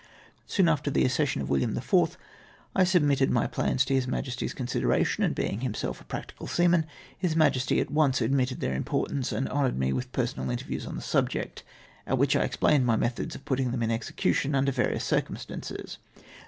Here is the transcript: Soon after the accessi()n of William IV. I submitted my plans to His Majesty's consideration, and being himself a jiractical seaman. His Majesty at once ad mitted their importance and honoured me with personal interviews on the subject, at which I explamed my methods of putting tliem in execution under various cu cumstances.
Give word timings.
Soon 0.47 0.67
after 0.67 0.89
the 0.89 1.03
accessi()n 1.03 1.41
of 1.41 1.49
William 1.51 1.77
IV. 1.77 2.17
I 2.75 2.83
submitted 2.83 3.29
my 3.29 3.45
plans 3.45 3.85
to 3.85 3.93
His 3.93 4.07
Majesty's 4.07 4.51
consideration, 4.51 5.23
and 5.23 5.35
being 5.35 5.59
himself 5.61 6.01
a 6.01 6.05
jiractical 6.05 6.49
seaman. 6.49 6.87
His 7.15 7.35
Majesty 7.35 7.79
at 7.79 7.91
once 7.91 8.19
ad 8.19 8.31
mitted 8.31 8.61
their 8.61 8.73
importance 8.73 9.31
and 9.31 9.47
honoured 9.49 9.77
me 9.77 9.93
with 9.93 10.11
personal 10.11 10.49
interviews 10.49 10.87
on 10.87 10.95
the 10.95 11.03
subject, 11.03 11.61
at 12.07 12.17
which 12.17 12.35
I 12.35 12.41
explamed 12.45 12.83
my 12.83 12.95
methods 12.95 13.35
of 13.35 13.45
putting 13.45 13.69
tliem 13.71 13.83
in 13.83 13.91
execution 13.91 14.55
under 14.55 14.71
various 14.71 15.07
cu 15.07 15.21
cumstances. 15.21 15.97